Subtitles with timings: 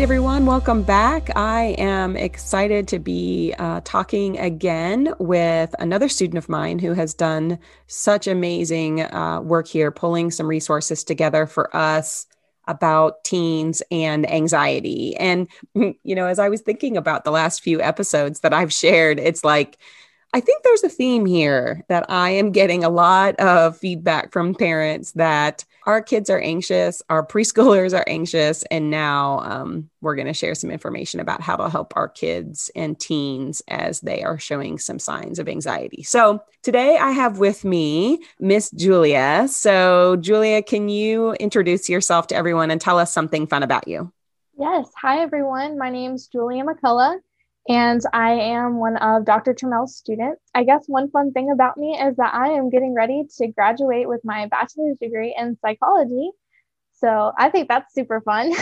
[0.00, 1.28] right, everyone, welcome back.
[1.36, 7.12] I am excited to be uh, talking again with another student of mine who has
[7.12, 12.24] done such amazing uh, work here, pulling some resources together for us
[12.66, 15.14] about teens and anxiety.
[15.18, 19.20] And, you know, as I was thinking about the last few episodes that I've shared,
[19.20, 19.76] it's like,
[20.32, 24.54] I think there's a theme here that I am getting a lot of feedback from
[24.54, 30.28] parents that our kids are anxious, our preschoolers are anxious, and now um, we're going
[30.28, 34.38] to share some information about how to help our kids and teens as they are
[34.38, 36.04] showing some signs of anxiety.
[36.04, 39.48] So today I have with me Miss Julia.
[39.48, 44.12] So, Julia, can you introduce yourself to everyone and tell us something fun about you?
[44.56, 44.88] Yes.
[45.02, 45.76] Hi, everyone.
[45.76, 47.18] My name is Julia McCullough
[47.70, 49.54] and I am one of Dr.
[49.54, 50.42] Trammell's students.
[50.52, 54.08] I guess one fun thing about me is that I am getting ready to graduate
[54.08, 56.32] with my bachelor's degree in psychology.
[56.94, 58.52] So I think that's super fun.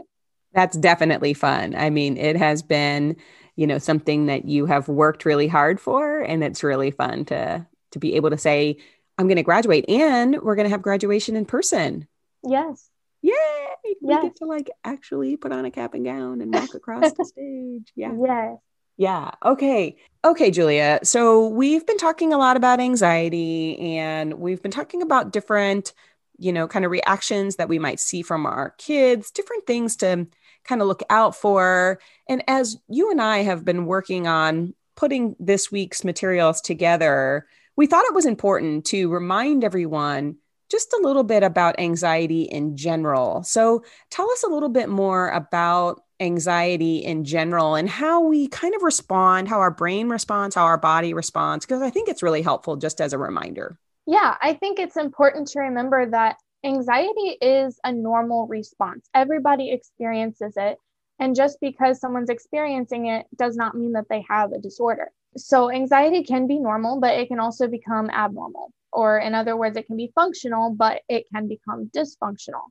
[0.54, 1.74] that's definitely fun.
[1.74, 3.16] I mean, it has been,
[3.54, 7.66] you know, something that you have worked really hard for, and it's really fun to
[7.90, 8.78] to be able to say,
[9.18, 12.08] I'm going to graduate, and we're going to have graduation in person.
[12.42, 12.88] Yes.
[13.24, 13.94] Yay!
[14.02, 14.22] We yes.
[14.22, 17.90] get to like actually put on a cap and gown and walk across the stage.
[17.96, 18.12] Yeah.
[18.20, 18.58] Yes.
[18.98, 19.30] Yeah.
[19.42, 19.96] Okay.
[20.26, 21.00] Okay, Julia.
[21.02, 25.94] So we've been talking a lot about anxiety and we've been talking about different,
[26.36, 30.26] you know, kind of reactions that we might see from our kids, different things to
[30.64, 31.98] kind of look out for.
[32.28, 37.86] And as you and I have been working on putting this week's materials together, we
[37.86, 40.36] thought it was important to remind everyone
[40.74, 43.44] just a little bit about anxiety in general.
[43.44, 48.74] So, tell us a little bit more about anxiety in general and how we kind
[48.74, 52.42] of respond, how our brain responds, how our body responds, because I think it's really
[52.42, 53.78] helpful just as a reminder.
[54.06, 59.08] Yeah, I think it's important to remember that anxiety is a normal response.
[59.14, 60.78] Everybody experiences it.
[61.20, 65.12] And just because someone's experiencing it does not mean that they have a disorder.
[65.36, 69.76] So, anxiety can be normal, but it can also become abnormal or in other words,
[69.76, 72.62] it can be functional, but it can become dysfunctional.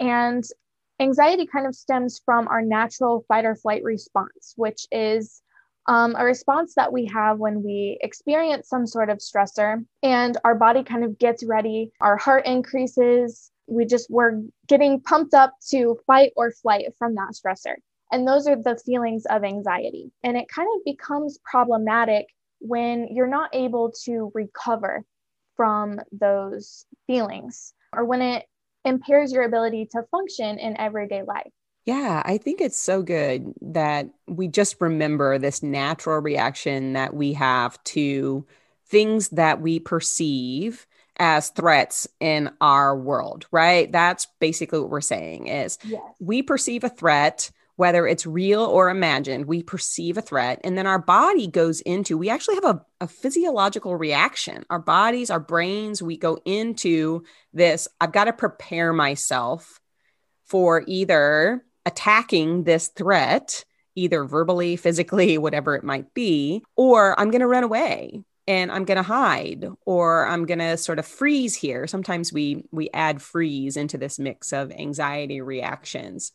[0.00, 0.44] And
[1.00, 5.42] anxiety kind of stems from our natural fight or flight response, which is
[5.88, 10.54] um, a response that we have when we experience some sort of stressor and our
[10.54, 15.98] body kind of gets ready, our heart increases, we just we're getting pumped up to
[16.06, 17.74] fight or flight from that stressor.
[18.12, 20.12] And those are the feelings of anxiety.
[20.22, 22.26] And it kind of becomes problematic
[22.60, 25.04] when you're not able to recover
[25.56, 28.46] from those feelings or when it
[28.84, 31.50] impairs your ability to function in everyday life.
[31.84, 37.32] Yeah, I think it's so good that we just remember this natural reaction that we
[37.34, 38.44] have to
[38.88, 40.86] things that we perceive
[41.18, 43.90] as threats in our world, right?
[43.90, 46.02] That's basically what we're saying is yes.
[46.20, 50.60] we perceive a threat whether it's real or imagined, we perceive a threat.
[50.64, 54.64] And then our body goes into, we actually have a, a, physiological reaction.
[54.70, 59.78] Our bodies, our brains, we go into this I've got to prepare myself
[60.44, 63.64] for either attacking this threat,
[63.94, 68.84] either verbally, physically, whatever it might be, or I'm going to run away and I'm
[68.84, 71.86] going to hide or I'm going to sort of freeze here.
[71.86, 76.32] Sometimes we we add freeze into this mix of anxiety reactions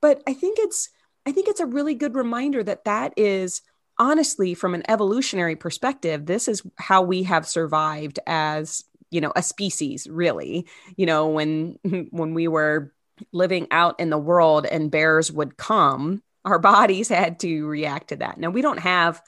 [0.00, 0.90] but i think it's
[1.26, 3.62] i think it's a really good reminder that that is
[3.98, 9.42] honestly from an evolutionary perspective this is how we have survived as you know a
[9.42, 10.66] species really.
[10.96, 11.78] You know when
[12.10, 12.92] when we were
[13.32, 18.16] living out in the world and bears would come our bodies had to react to
[18.16, 18.38] that.
[18.38, 19.20] Now we don't have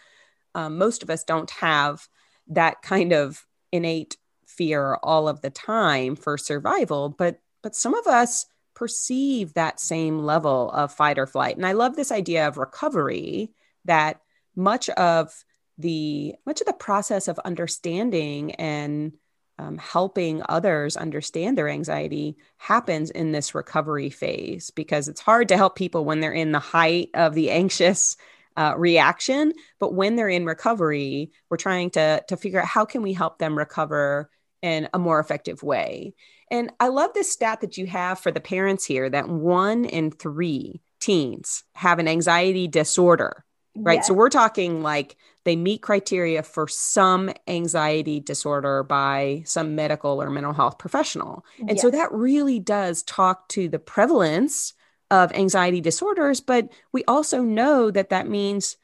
[0.54, 2.06] um, most of us don't have
[2.48, 4.16] that kind of innate
[4.46, 8.46] fear all of the time for survival but but some of us
[8.80, 11.54] perceive that same level of fight or flight.
[11.54, 13.52] And I love this idea of recovery
[13.84, 14.22] that
[14.56, 15.44] much of
[15.76, 19.12] the much of the process of understanding and
[19.58, 25.58] um, helping others understand their anxiety happens in this recovery phase because it's hard to
[25.58, 28.16] help people when they're in the height of the anxious
[28.56, 33.02] uh, reaction but when they're in recovery we're trying to to figure out how can
[33.02, 34.30] we help them recover
[34.62, 36.14] in a more effective way
[36.50, 40.10] and I love this stat that you have for the parents here that one in
[40.10, 43.44] three teens have an anxiety disorder,
[43.76, 43.96] right?
[43.96, 44.08] Yes.
[44.08, 50.28] So we're talking like they meet criteria for some anxiety disorder by some medical or
[50.28, 51.44] mental health professional.
[51.60, 51.82] And yes.
[51.82, 54.74] so that really does talk to the prevalence
[55.10, 56.40] of anxiety disorders.
[56.40, 58.76] But we also know that that means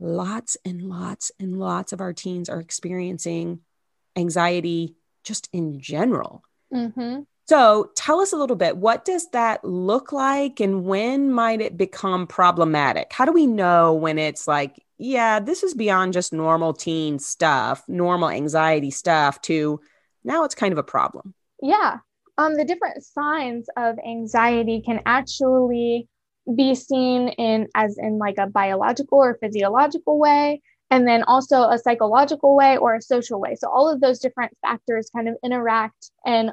[0.00, 3.60] lots and lots and lots of our teens are experiencing
[4.16, 6.42] anxiety just in general.
[6.72, 7.20] Mm-hmm.
[7.48, 11.76] So tell us a little bit what does that look like and when might it
[11.76, 13.12] become problematic?
[13.12, 17.84] How do we know when it's like, yeah, this is beyond just normal teen stuff,
[17.88, 19.80] normal anxiety stuff to
[20.24, 21.34] now it's kind of a problem?
[21.60, 21.98] Yeah.
[22.38, 26.08] Um, the different signs of anxiety can actually
[26.56, 30.60] be seen in as in like a biological or physiological way
[30.90, 34.52] and then also a psychological way or a social way so all of those different
[34.60, 36.52] factors kind of interact and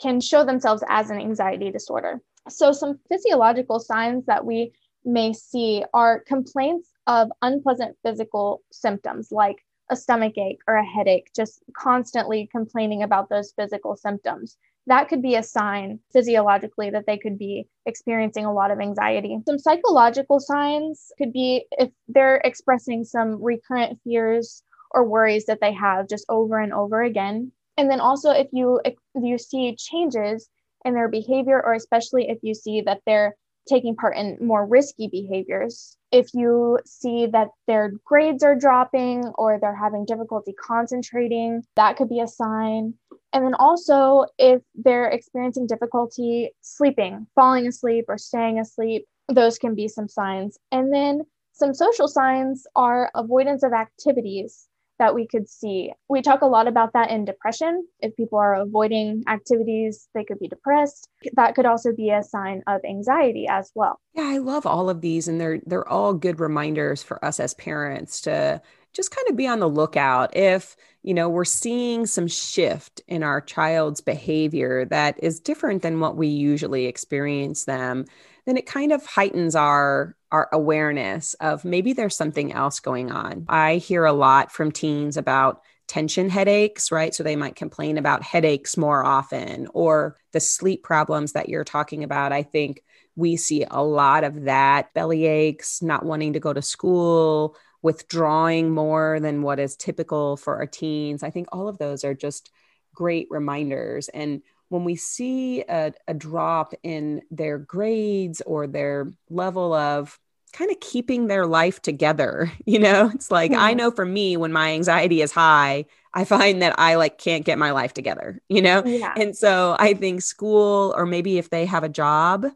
[0.00, 4.72] can show themselves as an anxiety disorder so some physiological signs that we
[5.04, 9.56] may see are complaints of unpleasant physical symptoms like
[9.90, 14.56] a stomach ache or a headache just constantly complaining about those physical symptoms
[14.86, 19.38] that could be a sign physiologically that they could be experiencing a lot of anxiety.
[19.46, 24.62] Some psychological signs could be if they're expressing some recurrent fears
[24.92, 27.50] or worries that they have just over and over again.
[27.76, 30.48] And then also if you if you see changes
[30.84, 33.36] in their behavior or especially if you see that they're
[33.68, 35.96] taking part in more risky behaviors.
[36.12, 42.08] If you see that their grades are dropping or they're having difficulty concentrating, that could
[42.08, 42.94] be a sign.
[43.32, 49.74] And then also, if they're experiencing difficulty sleeping, falling asleep, or staying asleep, those can
[49.74, 50.58] be some signs.
[50.70, 51.22] And then
[51.52, 55.92] some social signs are avoidance of activities that we could see.
[56.08, 57.86] We talk a lot about that in depression.
[58.00, 61.08] If people are avoiding activities, they could be depressed.
[61.34, 64.00] That could also be a sign of anxiety as well.
[64.14, 67.54] Yeah, I love all of these and they're they're all good reminders for us as
[67.54, 68.62] parents to
[68.92, 73.22] just kind of be on the lookout if you know we're seeing some shift in
[73.22, 78.06] our child's behavior that is different than what we usually experience them
[78.46, 83.44] then it kind of heightens our our awareness of maybe there's something else going on
[83.48, 88.22] i hear a lot from teens about tension headaches right so they might complain about
[88.22, 92.82] headaches more often or the sleep problems that you're talking about i think
[93.14, 97.56] we see a lot of that belly aches not wanting to go to school
[97.86, 101.22] withdrawing more than what is typical for our teens.
[101.22, 102.50] I think all of those are just
[102.92, 104.08] great reminders.
[104.08, 110.18] And when we see a, a drop in their grades or their level of
[110.52, 114.52] kind of keeping their life together, you know, it's like I know for me, when
[114.52, 118.62] my anxiety is high, I find that I like can't get my life together, you
[118.62, 118.82] know?
[118.84, 119.12] Yeah.
[119.16, 122.46] And so I think school, or maybe if they have a job,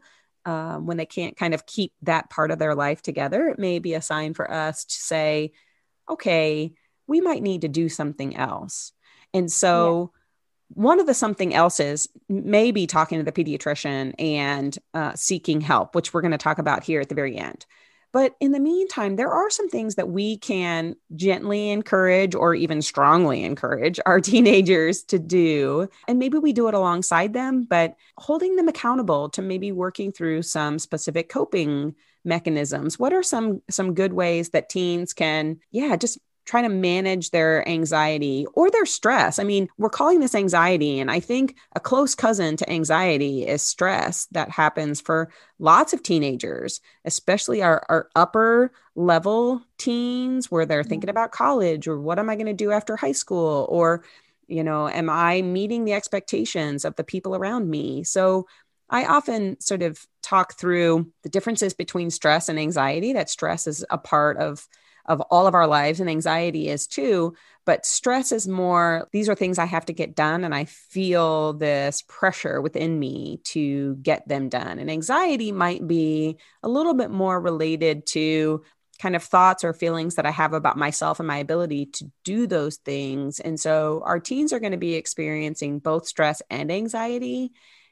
[0.45, 3.79] um, when they can't kind of keep that part of their life together, it may
[3.79, 5.51] be a sign for us to say,
[6.09, 6.73] okay,
[7.05, 8.91] we might need to do something else.
[9.33, 10.20] And so, yeah.
[10.73, 15.95] One of the something else is maybe talking to the pediatrician and uh, seeking help,
[15.95, 17.65] which we're going to talk about here at the very end.
[18.13, 22.81] But in the meantime, there are some things that we can gently encourage or even
[22.81, 25.87] strongly encourage our teenagers to do.
[26.07, 30.41] And maybe we do it alongside them, but holding them accountable to maybe working through
[30.41, 32.99] some specific coping mechanisms.
[32.99, 36.19] What are some some good ways that teens can yeah, just
[36.51, 39.39] trying to manage their anxiety or their stress.
[39.39, 43.61] I mean, we're calling this anxiety, and I think a close cousin to anxiety is
[43.61, 50.83] stress that happens for lots of teenagers, especially our, our upper level teens where they're
[50.83, 51.17] thinking mm-hmm.
[51.17, 54.03] about college or what am I going to do after high school or
[54.49, 58.03] you know, am I meeting the expectations of the people around me?
[58.03, 58.47] So
[58.89, 63.85] I often sort of talk through the differences between stress and anxiety, that stress is
[63.89, 64.67] a part of
[65.05, 67.33] of all of our lives and anxiety is too
[67.65, 71.53] but stress is more these are things i have to get done and i feel
[71.53, 74.79] this pressure within me to get them done.
[74.79, 78.63] And anxiety might be a little bit more related to
[78.99, 82.47] kind of thoughts or feelings that i have about myself and my ability to do
[82.47, 83.39] those things.
[83.39, 87.51] And so our teens are going to be experiencing both stress and anxiety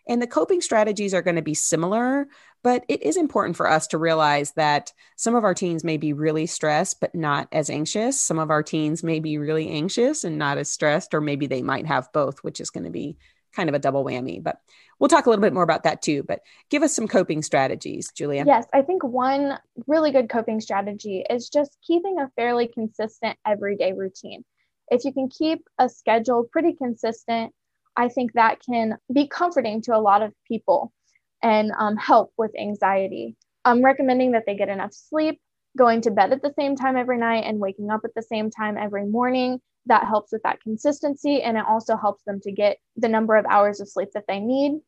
[0.10, 2.28] and the coping strategies are going to be similar,
[2.64, 6.14] but it is important for us to realize that some of our teens may be
[6.14, 8.20] really stressed, but not as anxious.
[8.20, 11.62] Some of our teens may be really anxious and not as stressed, or maybe they
[11.62, 13.18] might have both, which is going to be
[13.56, 14.44] kind of a double whammy.
[14.44, 14.60] But
[15.00, 16.24] we'll talk a little bit more about that too.
[16.24, 18.44] But give us some coping strategies, Julia.
[18.46, 23.94] Yes, I think one really good coping strategy is just keeping a fairly consistent everyday
[23.94, 24.44] routine.
[24.92, 27.54] If you can keep a schedule pretty consistent,
[27.96, 30.94] I think that can be comforting to a lot of people
[31.42, 33.36] and um, help with anxiety.
[33.66, 35.40] I'm recommending that they get enough sleep,
[35.78, 38.50] going to bed at the same time every night, and waking up at the same
[38.50, 39.60] time every morning.
[39.86, 43.46] That helps with that consistency, and it also helps them to get the number of
[43.46, 44.80] hours of sleep that they need.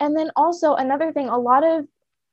[0.00, 1.86] And then also, another thing a lot of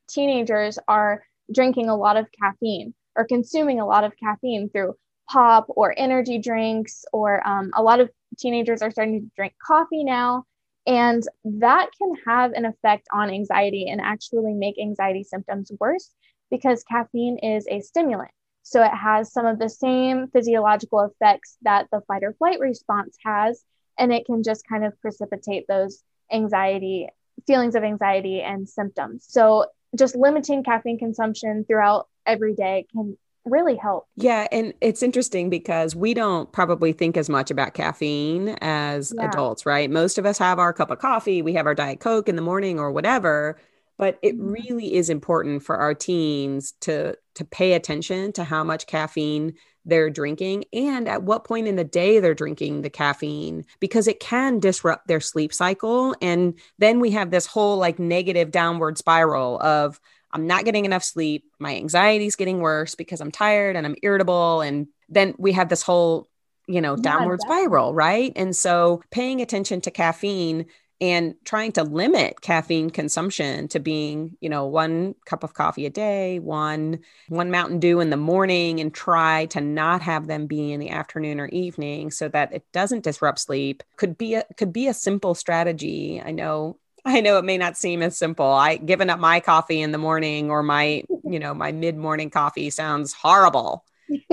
[0.09, 4.95] teenagers are drinking a lot of caffeine or consuming a lot of caffeine through
[5.29, 10.03] pop or energy drinks, or um, a lot of teenagers are starting to drink coffee
[10.03, 10.43] now.
[10.87, 16.11] And that can have an effect on anxiety and actually make anxiety symptoms worse
[16.49, 18.31] because caffeine is a stimulant.
[18.63, 23.17] So it has some of the same physiological effects that the fight or flight response
[23.25, 23.63] has,
[23.99, 27.09] and it can just kind of precipitate those anxiety,
[27.45, 29.25] feelings of anxiety and symptoms.
[29.27, 29.65] So
[29.97, 33.17] just limiting caffeine consumption throughout every day can
[33.49, 34.07] really help.
[34.15, 34.47] Yeah.
[34.51, 39.27] And it's interesting because we don't probably think as much about caffeine as yeah.
[39.27, 39.89] adults, right?
[39.89, 42.41] Most of us have our cup of coffee, we have our Diet Coke in the
[42.41, 43.57] morning or whatever.
[43.97, 44.51] But it mm-hmm.
[44.51, 49.53] really is important for our teens to to pay attention to how much caffeine
[49.87, 54.19] they're drinking and at what point in the day they're drinking the caffeine because it
[54.19, 59.59] can disrupt their sleep cycle and then we have this whole like negative downward spiral
[59.61, 59.99] of
[60.31, 61.45] I'm not getting enough sleep.
[61.59, 64.61] My anxiety is getting worse because I'm tired and I'm irritable.
[64.61, 66.27] And then we have this whole,
[66.67, 68.33] you know, downward spiral, right?
[68.35, 70.65] And so paying attention to caffeine
[70.99, 75.89] and trying to limit caffeine consumption to being you know one cup of coffee a
[75.89, 80.71] day one one mountain dew in the morning and try to not have them be
[80.71, 84.73] in the afternoon or evening so that it doesn't disrupt sleep could be a could
[84.73, 86.77] be a simple strategy i know
[87.07, 88.45] I know it may not seem as simple.
[88.45, 92.69] I giving up my coffee in the morning or my, you know, my mid-morning coffee
[92.69, 93.85] sounds horrible.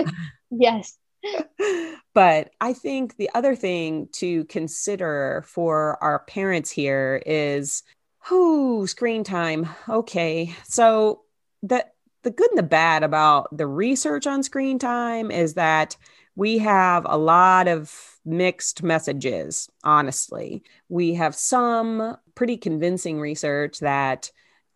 [0.50, 0.98] yes.
[2.14, 7.84] but I think the other thing to consider for our parents here is
[8.24, 9.68] who screen time.
[9.88, 10.54] Okay.
[10.64, 11.22] So
[11.62, 11.86] the
[12.24, 15.96] the good and the bad about the research on screen time is that
[16.34, 20.62] we have a lot of mixed messages, honestly.
[20.88, 24.30] We have some pretty convincing research that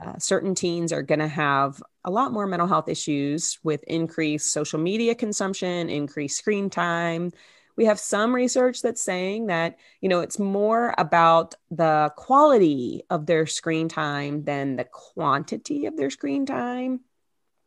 [0.04, 4.52] uh, certain teens are going to have a lot more mental health issues with increased
[4.52, 7.32] social media consumption, increased screen time.
[7.76, 13.26] We have some research that's saying that, you know, it's more about the quality of
[13.26, 17.00] their screen time than the quantity of their screen time.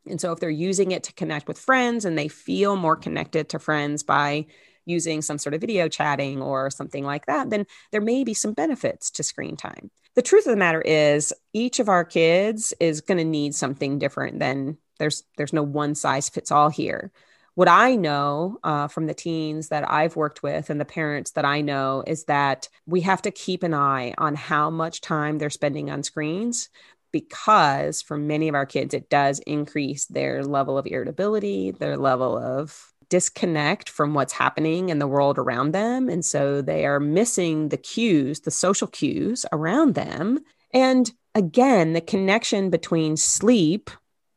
[0.07, 3.49] And so if they're using it to connect with friends and they feel more connected
[3.49, 4.47] to friends by
[4.91, 8.53] using some sort of video chatting or something like that, then there may be some
[8.53, 9.89] benefits to screen time.
[10.15, 13.97] The truth of the matter is each of our kids is going to need something
[13.97, 17.11] different than there's there's no one size fits all here.
[17.55, 21.43] What I know uh, from the teens that I've worked with and the parents that
[21.43, 25.49] I know is that we have to keep an eye on how much time they're
[25.49, 26.69] spending on screens
[27.11, 32.37] because for many of our kids, it does increase their level of irritability, their level
[32.37, 36.07] of disconnect from what's happening in the world around them.
[36.07, 40.39] And so they are missing the cues, the social cues around them.
[40.73, 43.91] And again, the connection between sleep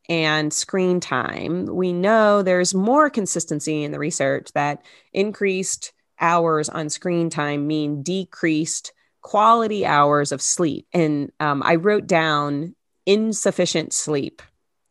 [0.09, 6.89] and screen time, we know there's more consistency in the research that increased hours on
[6.89, 8.91] screen time mean decreased
[9.21, 10.85] quality hours of sleep.
[10.93, 14.41] And um, I wrote down insufficient sleep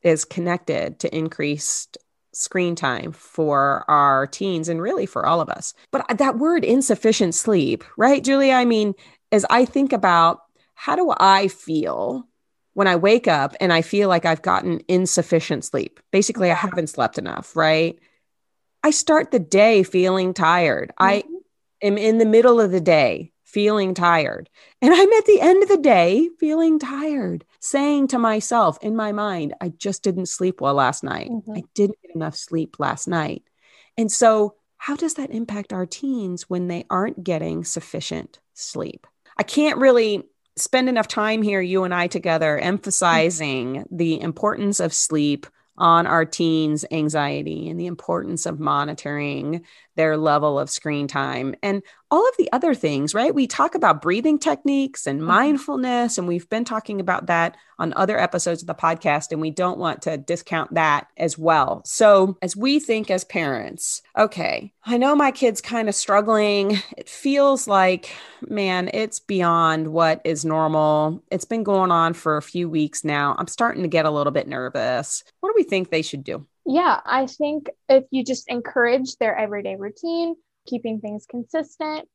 [0.02, 1.98] is connected to increased
[2.34, 5.74] screen time for our teens and really for all of us.
[5.90, 8.54] But that word insufficient sleep, right, Julia?
[8.54, 8.94] I mean,
[9.32, 10.40] as I think about
[10.74, 12.26] how do I feel
[12.74, 16.00] when I wake up and I feel like I've gotten insufficient sleep?
[16.10, 17.98] Basically, I haven't slept enough, right?
[18.82, 20.92] I start the day feeling tired.
[21.00, 21.04] Mm-hmm.
[21.04, 21.24] I
[21.82, 24.50] am in the middle of the day feeling tired.
[24.82, 29.12] And I'm at the end of the day feeling tired, saying to myself in my
[29.12, 31.30] mind, I just didn't sleep well last night.
[31.30, 31.52] Mm-hmm.
[31.52, 33.44] I didn't get enough sleep last night.
[33.96, 39.06] And so, how does that impact our teens when they aren't getting sufficient sleep?
[39.38, 40.24] I can't really
[40.56, 43.96] spend enough time here, you and I together, emphasizing mm-hmm.
[43.96, 45.46] the importance of sleep
[45.76, 49.64] on our teens' anxiety and the importance of monitoring
[49.96, 53.34] their level of screen time and all of the other things, right?
[53.34, 55.28] We talk about breathing techniques and mm-hmm.
[55.28, 59.50] mindfulness, and we've been talking about that on other episodes of the podcast, and we
[59.50, 61.82] don't want to discount that as well.
[61.84, 66.78] So, as we think as parents, okay, I know my kid's kind of struggling.
[66.96, 68.14] It feels like,
[68.48, 71.24] man, it's beyond what is normal.
[71.32, 73.34] It's been going on for a few weeks now.
[73.38, 75.24] I'm starting to get a little bit nervous.
[75.40, 76.46] What do we think they should do?
[76.66, 80.34] Yeah, I think if you just encourage their everyday routine,
[80.66, 82.08] keeping things consistent,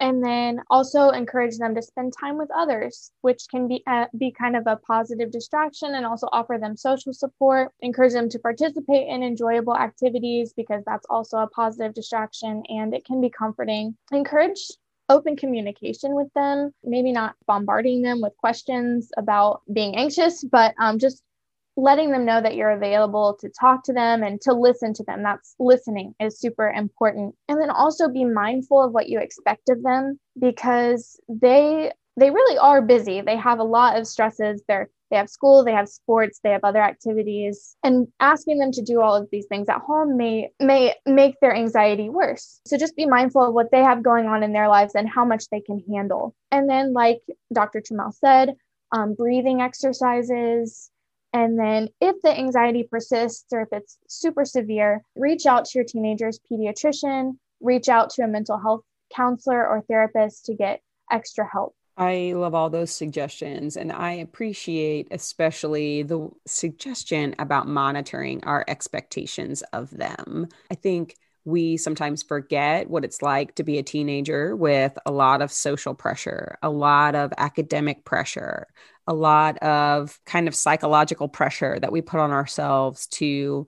[0.00, 4.30] and then also encourage them to spend time with others, which can be uh, be
[4.30, 7.72] kind of a positive distraction, and also offer them social support.
[7.80, 13.04] Encourage them to participate in enjoyable activities because that's also a positive distraction, and it
[13.04, 13.96] can be comforting.
[14.12, 14.70] Encourage
[15.08, 20.98] open communication with them, maybe not bombarding them with questions about being anxious, but um,
[20.98, 21.22] just
[21.78, 25.22] letting them know that you're available to talk to them and to listen to them.
[25.22, 27.36] That's listening is super important.
[27.48, 32.58] And then also be mindful of what you expect of them because they they really
[32.58, 33.20] are busy.
[33.20, 34.60] They have a lot of stresses.
[34.66, 37.76] They're they have school, they have sports, they have other activities.
[37.82, 41.54] And asking them to do all of these things at home may may make their
[41.54, 42.60] anxiety worse.
[42.66, 45.24] So just be mindful of what they have going on in their lives and how
[45.24, 46.34] much they can handle.
[46.50, 47.20] And then, like
[47.52, 47.80] Dr.
[47.80, 48.56] Trammell said,
[48.90, 50.90] um, breathing exercises.
[51.32, 55.84] And then, if the anxiety persists or if it's super severe, reach out to your
[55.84, 58.82] teenager's pediatrician, reach out to a mental health
[59.14, 60.80] counselor or therapist to get
[61.10, 61.74] extra help.
[61.96, 63.76] I love all those suggestions.
[63.76, 70.46] And I appreciate especially the suggestion about monitoring our expectations of them.
[70.70, 75.42] I think we sometimes forget what it's like to be a teenager with a lot
[75.42, 78.68] of social pressure, a lot of academic pressure,
[79.08, 83.66] a lot of kind of psychological pressure that we put on ourselves to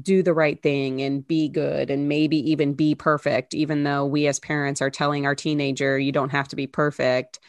[0.00, 4.26] do the right thing and be good and maybe even be perfect, even though we
[4.26, 7.40] as parents are telling our teenager, you don't have to be perfect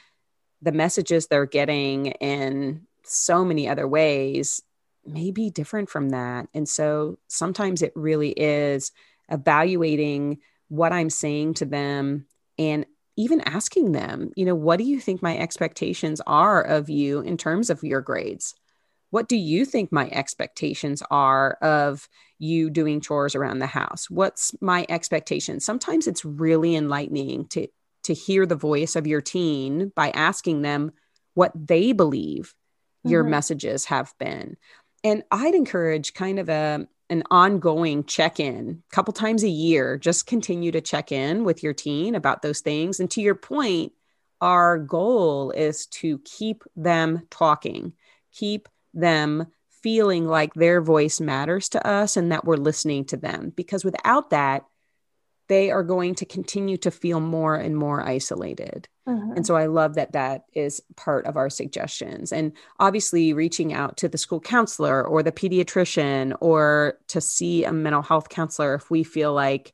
[0.61, 4.61] the messages they're getting in so many other ways
[5.05, 6.47] may be different from that.
[6.53, 8.91] And so sometimes it really is
[9.29, 12.25] evaluating what I'm saying to them
[12.57, 12.85] and
[13.19, 17.35] even asking them, you know, what do you think my expectations are of you in
[17.35, 18.55] terms of your grades?
[19.09, 22.07] What do you think my expectations are of
[22.37, 24.09] you doing chores around the house?
[24.09, 25.59] What's my expectation?
[25.59, 27.67] Sometimes it's really enlightening to
[28.03, 30.93] to hear the voice of your teen by asking them
[31.33, 32.55] what they believe
[32.99, 33.09] mm-hmm.
[33.09, 34.55] your messages have been.
[35.03, 40.27] And I'd encourage kind of a an ongoing check-in a couple times a year just
[40.27, 42.99] continue to check in with your teen about those things.
[42.99, 43.93] And to your point
[44.41, 47.93] our goal is to keep them talking
[48.31, 49.47] keep them
[49.81, 53.53] feeling like their voice matters to us and that we're listening to them.
[53.55, 54.65] Because without that
[55.49, 58.87] they are going to continue to feel more and more isolated.
[59.07, 59.33] Uh-huh.
[59.35, 62.31] And so I love that that is part of our suggestions.
[62.31, 67.73] And obviously, reaching out to the school counselor or the pediatrician or to see a
[67.73, 69.73] mental health counselor if we feel like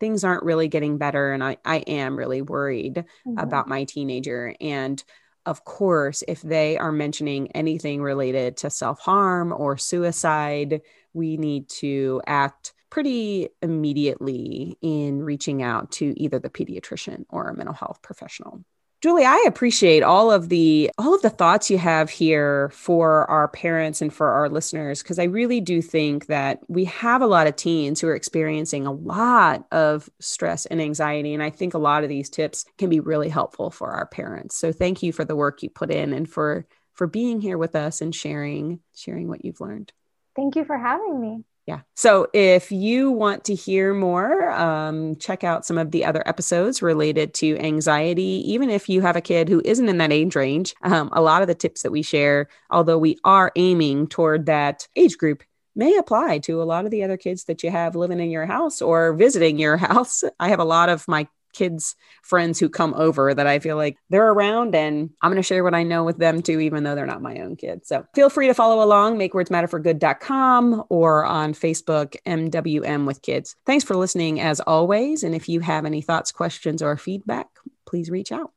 [0.00, 1.32] things aren't really getting better.
[1.32, 3.34] And I, I am really worried uh-huh.
[3.36, 4.54] about my teenager.
[4.58, 5.04] And
[5.44, 10.80] of course, if they are mentioning anything related to self harm or suicide,
[11.12, 17.56] we need to act pretty immediately in reaching out to either the pediatrician or a
[17.56, 18.64] mental health professional.
[19.00, 23.48] Julie, I appreciate all of the all of the thoughts you have here for our
[23.48, 27.46] parents and for our listeners because I really do think that we have a lot
[27.46, 31.78] of teens who are experiencing a lot of stress and anxiety and I think a
[31.78, 34.56] lot of these tips can be really helpful for our parents.
[34.56, 37.74] So thank you for the work you put in and for for being here with
[37.74, 39.94] us and sharing sharing what you've learned.
[40.36, 41.82] Thank you for having me yeah.
[41.94, 46.82] So if you want to hear more, um, check out some of the other episodes
[46.82, 48.42] related to anxiety.
[48.52, 51.42] Even if you have a kid who isn't in that age range, um, a lot
[51.42, 55.44] of the tips that we share, although we are aiming toward that age group,
[55.76, 58.46] may apply to a lot of the other kids that you have living in your
[58.46, 60.24] house or visiting your house.
[60.40, 63.96] I have a lot of my kids friends who come over that I feel like
[64.08, 66.94] they're around and I'm going to share what I know with them too, even though
[66.94, 67.88] they're not my own kids.
[67.88, 73.06] So feel free to follow along, make words matter for makewordsmatterforgood.com or on Facebook, MWM
[73.06, 73.56] with kids.
[73.66, 75.22] Thanks for listening as always.
[75.22, 77.48] And if you have any thoughts, questions, or feedback,
[77.86, 78.52] please reach out.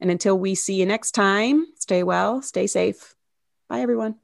[0.00, 3.14] And until we see you next time, stay well, stay safe.
[3.68, 4.16] Bye, everyone.